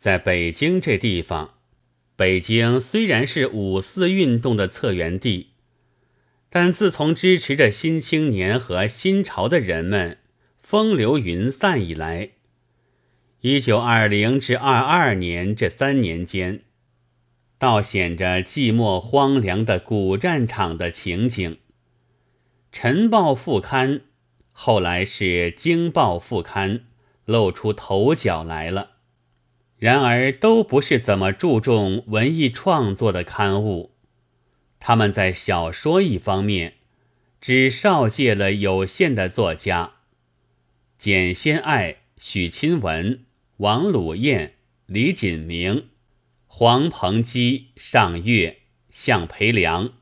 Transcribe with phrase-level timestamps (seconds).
[0.00, 1.56] 在北京这地方，
[2.16, 5.50] 北京虽然是五四运动的策源地，
[6.48, 10.16] 但自从支持着新青年和新潮的人们
[10.62, 12.30] 风流云散以来，
[13.42, 16.62] 一九二零至二二年这三年间，
[17.58, 21.58] 倒显着寂寞荒凉的古战场的情景。
[22.72, 24.00] 晨报副刊，
[24.52, 26.86] 后来是京报副刊，
[27.26, 28.92] 露出头角来了。
[29.80, 33.94] 然而，都不是怎么注重文艺创作的刊物。
[34.78, 36.74] 他们在小说一方面，
[37.40, 39.94] 只绍介了有限的作家：
[40.98, 43.24] 简先爱、许亲文、
[43.56, 45.88] 王鲁彦、李锦明、
[46.46, 48.58] 黄鹏基、尚月、
[48.90, 49.94] 向培良。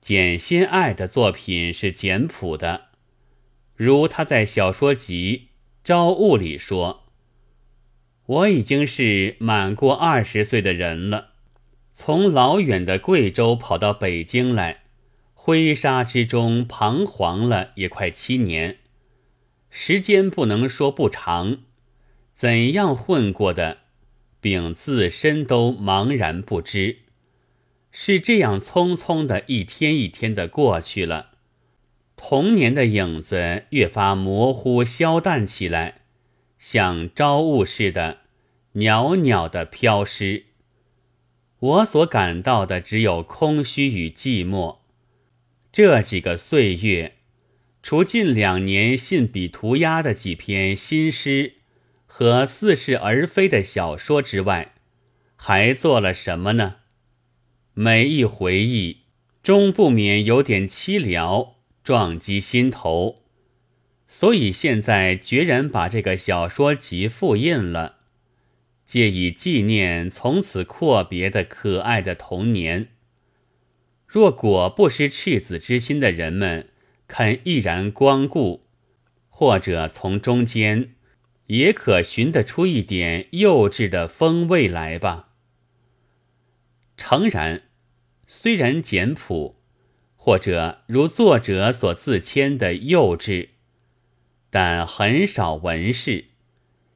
[0.00, 2.90] 简先爱的作品是简朴的，
[3.74, 5.48] 如他在小说集
[5.86, 7.09] 《朝雾》里说。
[8.30, 11.30] 我已经是满过二十岁的人了，
[11.96, 14.82] 从老远的贵州跑到北京来，
[15.34, 18.78] 灰沙之中彷徨了也快七年，
[19.68, 21.62] 时间不能说不长，
[22.32, 23.78] 怎样混过的，
[24.40, 26.98] 并自身都茫然不知，
[27.90, 31.30] 是这样匆匆的一天一天的过去了，
[32.16, 35.99] 童年的影子越发模糊消淡起来。
[36.60, 38.18] 像朝雾似的，
[38.72, 40.44] 袅袅的飘失。
[41.58, 44.80] 我所感到的只有空虚与寂寞。
[45.72, 47.16] 这几个岁月，
[47.82, 51.54] 除近两年信笔涂鸦的几篇新诗
[52.04, 54.74] 和似是而非的小说之外，
[55.36, 56.76] 还做了什么呢？
[57.72, 59.04] 每一回忆，
[59.42, 63.22] 终不免有点凄凉，撞击心头。
[64.12, 68.00] 所以现在决然把这个小说集复印了，
[68.84, 72.88] 借以纪念从此阔别的可爱的童年。
[74.08, 76.70] 若果不失赤子之心的人们
[77.06, 78.66] 肯毅然光顾，
[79.28, 80.96] 或者从中间
[81.46, 85.28] 也可寻得出一点幼稚的风味来吧。
[86.96, 87.62] 诚然，
[88.26, 89.54] 虽然简朴，
[90.16, 93.50] 或者如作者所自谦的幼稚。
[94.50, 96.26] 但很少文饰，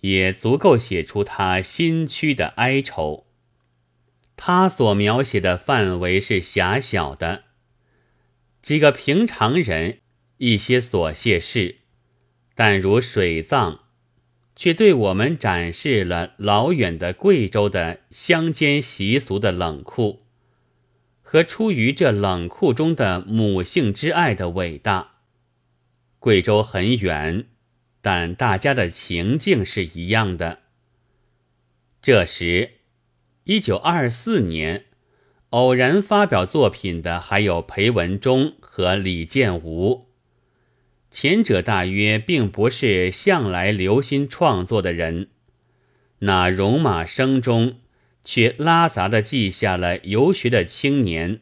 [0.00, 3.26] 也足够写出他心躯的哀愁。
[4.36, 7.44] 他所描写的范围是狭小的，
[8.62, 9.98] 几个平常人，
[10.36, 11.78] 一些琐屑事，
[12.54, 13.80] 但如水葬，
[14.54, 20.26] 却对我们展示了老远的贵州的乡间习俗的冷酷，
[21.22, 25.17] 和出于这冷酷中的母性之爱的伟大。
[26.20, 27.46] 贵州很远，
[28.00, 30.62] 但大家的情境是一样的。
[32.02, 32.72] 这时，
[33.44, 34.86] 一九二四年，
[35.50, 40.08] 偶然发表作品的还有裴文中和李建吾。
[41.10, 45.28] 前者大约并不是向来留心创作的人，
[46.20, 47.78] 那戎马声中
[48.24, 51.40] 却拉杂的记下了游学的青年，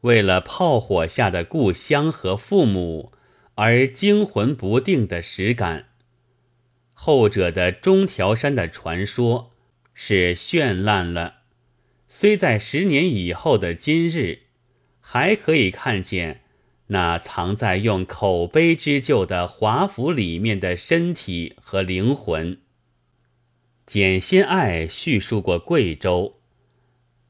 [0.00, 3.12] 为了炮火下的故乡和父母。
[3.56, 5.86] 而惊魂不定的实感，
[6.92, 9.52] 后者的中条山的传说
[9.94, 11.36] 是绚烂了，
[12.06, 14.40] 虽在十年以后的今日，
[15.00, 16.42] 还可以看见
[16.88, 22.58] 那藏在用口碑织就的华服里面的身体和灵魂。
[23.86, 26.40] 简心爱叙述过贵州，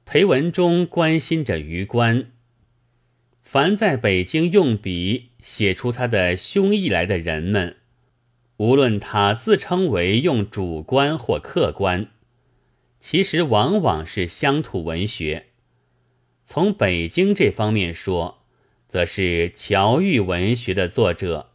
[0.04, 2.32] 裴文中关心着余官，
[3.42, 5.30] 凡在北京用笔。
[5.46, 7.76] 写出他的胸臆来的人们，
[8.56, 12.08] 无论他自称为用主观或客观，
[12.98, 15.46] 其实往往是乡土文学。
[16.46, 18.42] 从北京这方面说，
[18.88, 21.50] 则是侨寓文学的作者。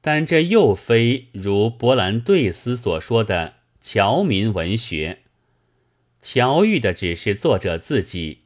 [0.00, 5.20] 但这又非如波兰对斯所说的侨民文学。
[6.20, 8.40] 侨寓的只是作者自己，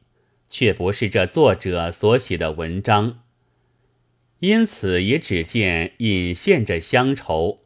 [0.47, 3.23] 却不是这作者所写的文章。
[4.39, 7.59] 因此，也只见隐现着乡愁，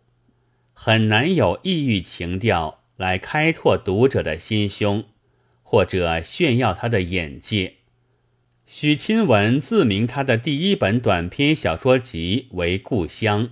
[0.73, 5.03] 很难有异域情调来开拓读者的心胸，
[5.63, 7.75] 或者炫耀他的眼界。
[8.65, 13.47] 许亲文自名他的第一本短篇小说集为《故乡》，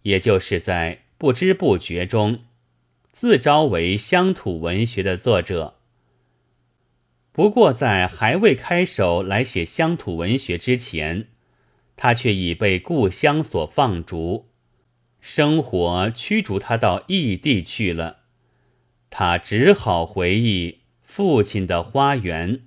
[0.00, 2.44] 也就是在不知不觉中
[3.12, 5.76] 自招为乡土文学的作者。
[7.32, 11.26] 不过，在还未开手来写乡土文学之前，
[12.04, 14.50] 他却已被故乡所放逐，
[15.22, 18.24] 生活驱逐他到异地去了，
[19.08, 22.60] 他只好回忆父亲的花园，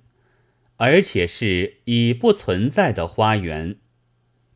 [0.78, 3.76] 而且是已不存在的花园，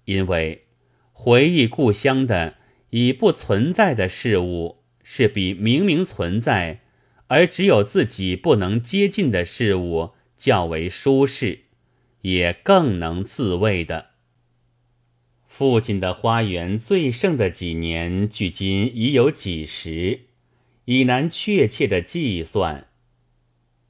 [0.07, 0.67] 因为
[1.13, 2.57] 回忆故乡的
[2.91, 6.81] 已不存在的事物，是比明明存在
[7.29, 11.67] 而只有自己不能接近的事物较为舒适，
[12.23, 14.11] 也更能自慰的。
[15.55, 20.21] 父亲的花园最盛的几年，距今已有几十。
[20.87, 22.89] 已难确切的计算。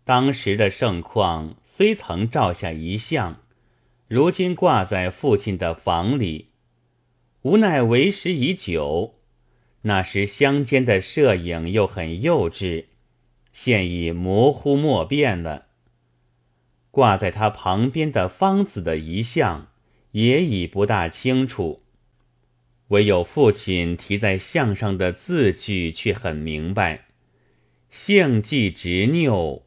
[0.03, 3.41] 当时的盛况虽曾照下一像，
[4.09, 6.49] 如今挂在父亲的房里，
[7.43, 9.21] 无奈为时已久。
[9.83, 12.87] 那时乡间的摄影又很幼稚，
[13.53, 15.69] 现已模糊莫辨了。
[16.91, 19.69] 挂在他旁边的方子的遗像，
[20.13, 21.83] 也已不大清楚。
[22.89, 27.07] 唯有父亲题在像上的字句却很明白
[27.91, 29.63] ：“性既执拗，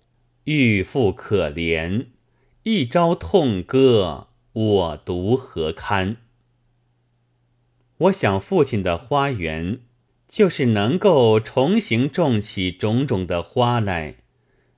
[0.46, 2.08] 欲复可怜。
[2.64, 6.18] 一朝痛歌，我独何堪？”
[7.98, 9.80] 我想，父亲的花园，
[10.28, 14.18] 就是能够重新种起种种的花来。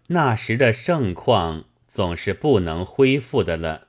[0.08, 3.87] 那时的盛况，总是不能恢复的了，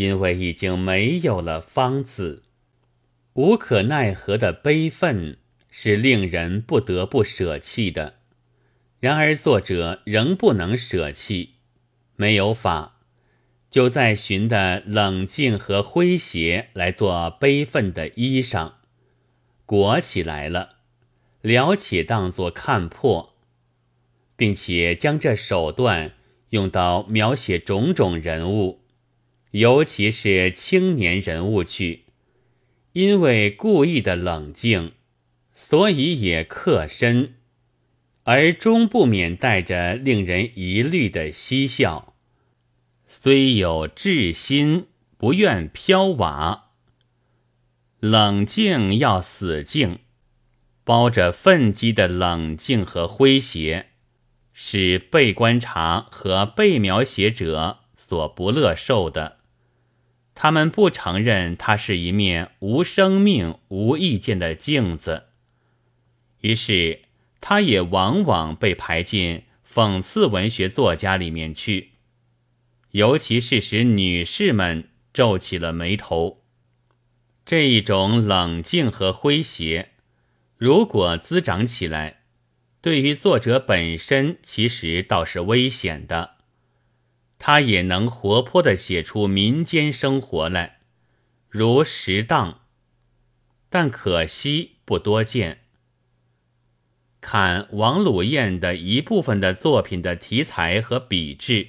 [0.00, 2.44] 因为已经没有了方子。
[3.34, 5.36] 无可奈何的悲愤
[5.70, 8.14] 是令人不得不舍弃的，
[8.98, 11.56] 然而作者仍不能舍弃，
[12.16, 12.96] 没有法，
[13.70, 18.72] 就在寻的冷静和诙谐来做悲愤的衣裳，
[19.66, 20.76] 裹起来了，
[21.42, 23.34] 了且当作看破，
[24.34, 26.14] 并且将这手段
[26.48, 28.79] 用到描写种种人物，
[29.52, 32.04] 尤其是青年人物去。
[32.92, 34.94] 因为故意的冷静，
[35.54, 37.34] 所以也刻深，
[38.24, 42.14] 而终不免带着令人疑虑的嬉笑。
[43.06, 44.86] 虽有志心，
[45.16, 46.70] 不愿飘瓦。
[48.00, 49.98] 冷静要死静，
[50.82, 53.90] 包着愤激的冷静和诙谐，
[54.52, 59.39] 是被观察和被描写者所不乐受的。
[60.42, 65.24] 他们不承认它是一面无生命、无意见的镜子，
[66.40, 67.02] 于是
[67.42, 71.90] 它也往往被排进讽刺文学作家里面去，
[72.92, 76.42] 尤其是使女士们皱起了眉头。
[77.44, 79.90] 这一种冷静和诙谐，
[80.56, 82.22] 如果滋长起来，
[82.80, 86.36] 对于作者本身其实倒是危险的。
[87.42, 90.80] 他也能活泼地写出民间生活来，
[91.48, 92.60] 如石当，
[93.70, 95.62] 但可惜不多见。
[97.22, 101.68] 看王鲁彦的一部分的作品的题材和笔致，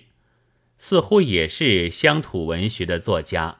[0.77, 3.59] 似乎也是乡土文学的作家，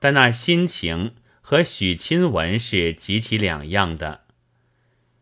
[0.00, 4.24] 但那心情和许钦文是极其两样的。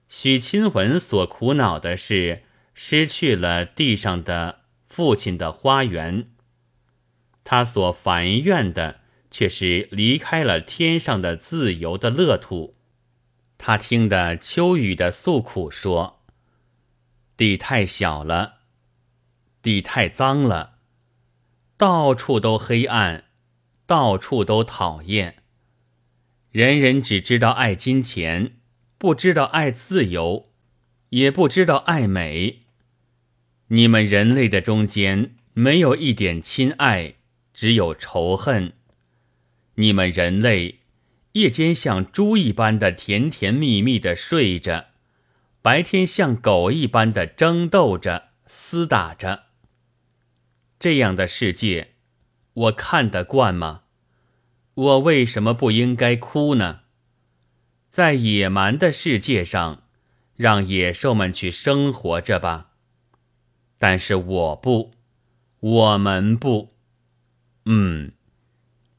[0.09, 4.62] 许钦文所苦恼的是失去了地上的。
[4.94, 6.33] 父亲的花园，
[7.44, 9.00] 他所烦怨的
[9.31, 12.77] 却是离开了天上的自由的乐土。
[13.56, 16.21] 他听得秋雨的诉苦说
[17.39, 18.57] ：“地太小了，
[19.62, 20.81] 地太脏了，
[21.78, 23.25] 到处都黑暗，
[23.87, 25.37] 到处都讨厌。
[26.50, 28.59] 人人只知道爱金钱，
[28.99, 30.50] 不知道爱自由，
[31.09, 32.61] 也不知道爱美。”
[33.75, 37.14] 你们人类的中间没有一点亲爱，
[37.55, 38.75] 只有仇恨。
[39.76, 40.81] 你们人类
[41.33, 44.88] 夜间像猪一般的甜甜蜜蜜的睡着，
[45.62, 49.47] 白天像狗一般的争斗着、厮打着。
[50.79, 51.93] 这样的世界，
[52.52, 53.85] 我看得惯吗？
[54.75, 56.81] 我为什么不应该哭呢？
[57.91, 59.85] 在野蛮的世界上，
[60.37, 62.72] 让野兽们去生活着吧。
[63.83, 64.93] 但是我不，
[65.59, 66.73] 我们不，
[67.65, 68.12] 嗯，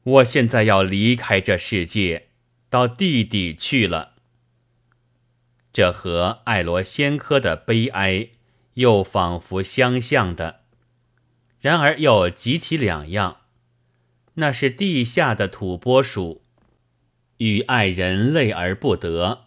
[0.02, 2.28] 我现在要离开这世界，
[2.68, 4.12] 到地底去了。
[5.72, 8.28] 这和爱罗先科的悲哀
[8.74, 10.60] 又仿佛相像的，
[11.62, 13.38] 然而又极其两样。
[14.34, 16.42] 那是地下的土拨鼠，
[17.38, 19.46] 欲爱人类而不得；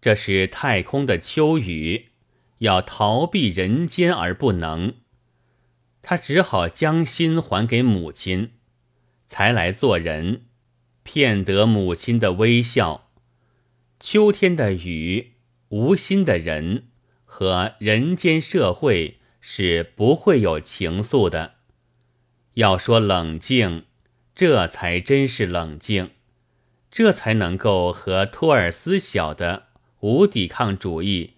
[0.00, 2.07] 这是太空的秋雨。
[2.58, 4.94] 要逃避人间而不能，
[6.02, 8.52] 他只好将心还给母亲，
[9.26, 10.46] 才来做人，
[11.02, 13.10] 骗得母亲的微笑。
[14.00, 15.34] 秋天的雨，
[15.68, 16.88] 无心的人，
[17.24, 21.54] 和人间社会是不会有情愫的。
[22.54, 23.84] 要说冷静，
[24.34, 26.10] 这才真是冷静，
[26.90, 29.68] 这才能够和托尔斯小的
[30.00, 31.34] 无抵抗主义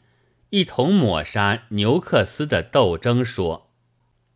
[0.51, 3.71] 一同抹杀牛克斯的斗争说，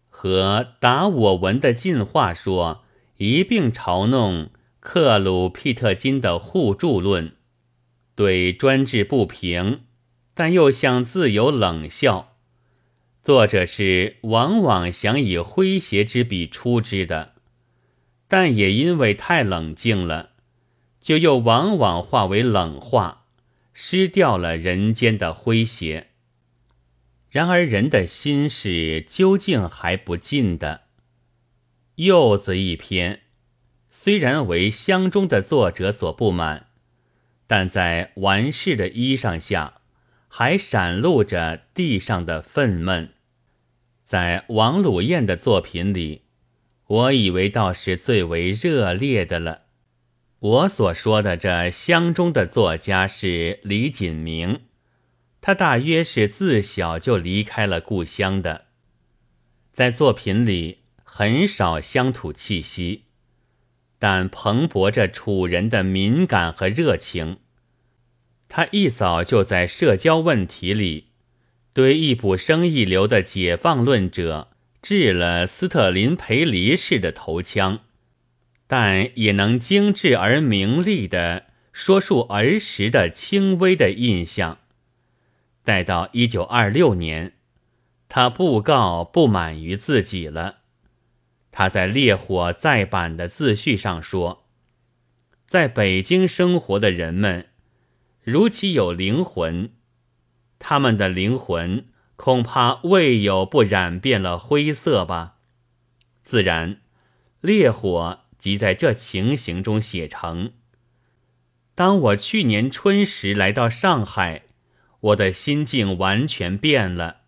[0.09, 2.85] 和达我文的进化说
[3.17, 7.35] 一并嘲弄克鲁庇特金的互助论，
[8.15, 9.81] 对专制不平，
[10.35, 12.37] 但又向自由冷笑。
[13.23, 17.33] 作者是往往想以诙谐之笔出之的，
[18.29, 20.31] 但也因为太冷静了，
[21.01, 23.24] 就又往往化为冷话，
[23.75, 26.07] 失掉了人间的诙谐。
[27.29, 30.83] 然而人的心事究竟还不尽的。
[31.97, 33.23] 柚子一篇，
[33.91, 36.69] 虽然为乡中的作者所不满，
[37.47, 39.81] 但在完事的衣裳下，
[40.29, 43.09] 还闪露着地上的愤懑。
[44.05, 46.23] 在王鲁彦的作品里，
[46.87, 49.64] 我以为倒是最为热烈的了。
[50.41, 54.61] 我所说的这乡中的作家是李锦明，
[55.41, 58.67] 他大约是自小就离开了故乡的，
[59.73, 63.05] 在作品里很少乡土气息，
[63.99, 67.39] 但蓬勃着楚人的敏感和热情。
[68.49, 71.07] 他一早就在社交问题里。
[71.73, 74.47] 对一补生一流的解放论者
[74.81, 77.81] 掷了斯特林培黎式的头枪，
[78.67, 84.59] 但也能精致而明丽的说述儿时的轻微的印象。
[85.63, 87.35] 待到一九二六年，
[88.09, 90.59] 他布告不满于自己了。
[91.51, 94.47] 他在《烈火再版》的自序上说
[95.47, 97.49] ：“在北京生活的人们，
[98.23, 99.71] 如其有灵魂。”
[100.59, 105.37] 他们的灵魂恐怕未有不染遍了灰色吧？
[106.23, 106.81] 自然，
[107.41, 110.53] 烈火即在这情形中写成。
[111.75, 114.43] 当我去年春时来到上海，
[115.01, 117.23] 我的心境完全变了。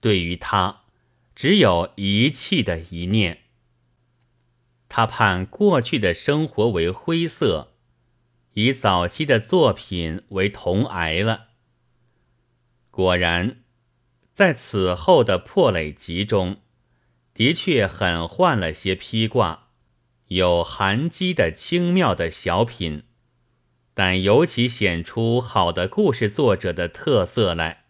[0.00, 0.84] 对于他，
[1.34, 3.40] 只有遗弃的一念。
[4.88, 7.74] 他判过去的生活为灰色，
[8.54, 11.48] 以早期的作品为同癌了。
[12.90, 13.58] 果然，
[14.32, 16.62] 在此后的破垒集中，
[17.34, 19.63] 的确很换了些披挂，
[20.34, 23.04] 有含机的轻妙的小品，
[23.94, 27.84] 但尤其显出好的故事作者的特色来。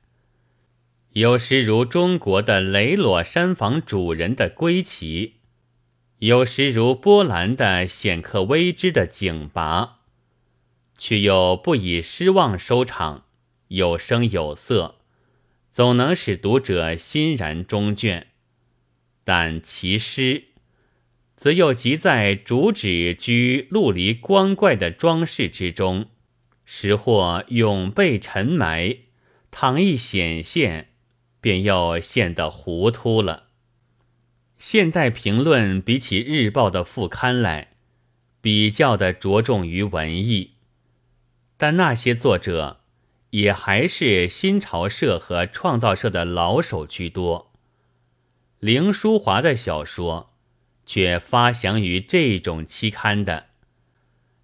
[1.12, 5.36] 有时如中国的雷裸山房主人的归期，
[6.18, 10.00] 有时如波兰的显克微之的警拔，
[10.98, 13.24] 却又不以失望收场。
[13.68, 14.96] 有声有色，
[15.72, 18.26] 总能使读者欣然中卷；
[19.24, 20.48] 但其诗，
[21.44, 26.06] 则又即在主旨居陆离光怪的装饰之中，
[26.64, 29.00] 时或永被沉埋，
[29.50, 30.88] 倘一显现，
[31.42, 33.48] 便又显得糊涂了。
[34.56, 37.72] 现代评论比起日报的副刊来，
[38.40, 40.52] 比较的着重于文艺，
[41.58, 42.80] 但那些作者。
[43.32, 47.52] 也还是新潮社和创造社的老手居多。
[48.60, 50.33] 凌淑华的小说
[50.86, 53.46] 却发祥于这种期刊的，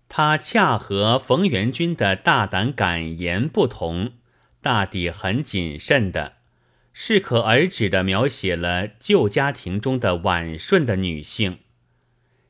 [0.09, 4.13] 他恰和冯元君的大胆敢言不同，
[4.61, 6.39] 大抵很谨慎的，
[6.93, 11.59] 适可而止的描写了旧家庭中的婉顺的女性，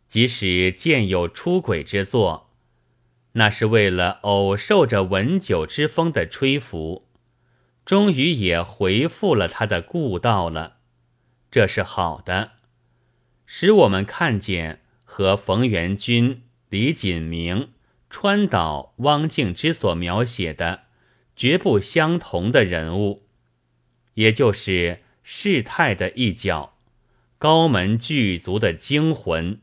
[0.08, 2.50] 即使见有出轨之作。
[3.34, 7.06] 那是为了偶受着文酒之风的吹拂，
[7.84, 10.78] 终于也回复了他的故道了，
[11.48, 12.52] 这是好的，
[13.52, 17.70] 使我们看见和冯元君、李锦明、
[18.08, 20.82] 川岛、汪静之所描写的
[21.34, 23.24] 绝不相同的人物，
[24.14, 26.76] 也就是世态的一角，
[27.38, 29.60] 高门巨族的精魂。